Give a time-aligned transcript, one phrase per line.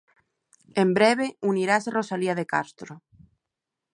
[0.83, 2.93] En breve unirase Rosalía de Castro.